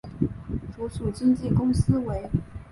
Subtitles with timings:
[0.75, 2.27] 所属经纪公司为。